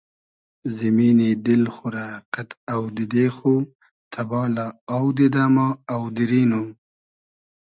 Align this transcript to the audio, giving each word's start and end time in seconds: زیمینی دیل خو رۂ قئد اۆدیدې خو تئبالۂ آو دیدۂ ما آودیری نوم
زیمینی 0.75 1.31
دیل 1.45 1.63
خو 1.75 1.85
رۂ 1.95 2.07
قئد 2.33 2.49
اۆدیدې 2.73 3.25
خو 3.35 3.53
تئبالۂ 4.11 4.67
آو 4.95 5.05
دیدۂ 5.17 5.45
ما 5.55 5.67
آودیری 5.95 6.41
نوم 6.51 6.67